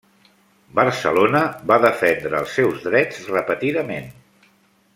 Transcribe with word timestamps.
Barcelona 0.79 1.41
va 1.73 1.77
defendre 1.83 2.39
els 2.45 2.55
seus 2.61 2.81
drets 2.87 3.21
repetidament. 3.37 4.09